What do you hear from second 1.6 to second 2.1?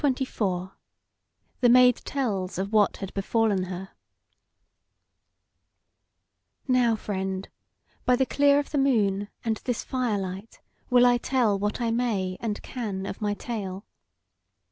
MAID